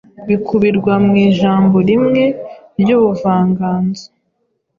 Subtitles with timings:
[0.27, 2.23] Bikubirwa mu ijambo rimwe
[2.81, 4.05] ry’ubuvanganzo.